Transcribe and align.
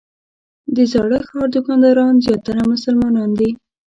د 0.75 0.77
زاړه 0.91 1.19
ښار 1.27 1.47
دوکانداران 1.55 2.13
زیاتره 2.25 2.61
مسلمانان 2.73 3.29
دي. 3.39 3.49